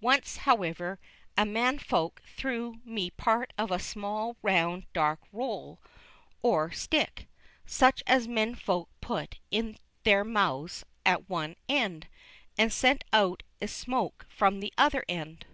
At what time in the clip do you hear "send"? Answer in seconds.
12.72-13.02